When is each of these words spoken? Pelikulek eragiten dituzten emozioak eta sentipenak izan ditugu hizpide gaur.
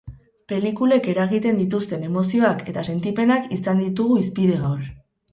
Pelikulek 0.51 1.09
eragiten 1.09 1.59
dituzten 1.59 2.07
emozioak 2.07 2.63
eta 2.71 2.83
sentipenak 2.93 3.45
izan 3.57 3.83
ditugu 3.83 4.17
hizpide 4.23 4.57
gaur. 4.63 4.89